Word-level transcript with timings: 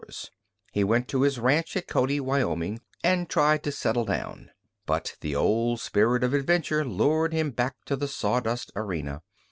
He 0.71 0.83
went 0.83 1.07
to 1.09 1.21
his 1.21 1.37
ranch 1.39 1.77
at 1.77 1.85
Cody, 1.87 2.19
Wyoming, 2.19 2.81
and 3.03 3.29
tried 3.29 3.61
to 3.61 3.71
settle 3.71 4.03
down. 4.03 4.49
But 4.87 5.15
the 5.21 5.35
old 5.35 5.79
spirit 5.79 6.23
of 6.23 6.33
adventure 6.33 6.83
lured 6.83 7.33
him 7.33 7.51
back 7.51 7.75
to 7.85 7.95
the 7.95 8.07
sawdust 8.07 8.71
arena. 8.75 9.21